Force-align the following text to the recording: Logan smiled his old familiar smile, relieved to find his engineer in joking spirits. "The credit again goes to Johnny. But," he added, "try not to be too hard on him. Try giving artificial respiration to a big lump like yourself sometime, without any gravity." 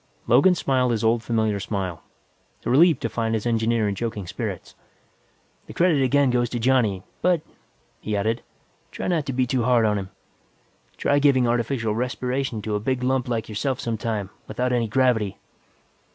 Logan 0.25 0.55
smiled 0.55 0.89
his 0.89 1.03
old 1.03 1.21
familiar 1.21 1.59
smile, 1.59 2.01
relieved 2.65 2.99
to 3.03 3.07
find 3.07 3.35
his 3.35 3.45
engineer 3.45 3.87
in 3.87 3.93
joking 3.93 4.25
spirits. 4.25 4.73
"The 5.67 5.73
credit 5.75 6.01
again 6.01 6.31
goes 6.31 6.49
to 6.49 6.59
Johnny. 6.59 7.03
But," 7.21 7.41
he 7.99 8.17
added, 8.17 8.41
"try 8.89 9.07
not 9.07 9.27
to 9.27 9.33
be 9.33 9.45
too 9.45 9.61
hard 9.61 9.85
on 9.85 9.99
him. 9.99 10.09
Try 10.97 11.19
giving 11.19 11.47
artificial 11.47 11.93
respiration 11.93 12.63
to 12.63 12.73
a 12.73 12.79
big 12.79 13.03
lump 13.03 13.27
like 13.27 13.47
yourself 13.47 13.79
sometime, 13.79 14.31
without 14.47 14.71
any 14.73 14.87
gravity." 14.87 15.37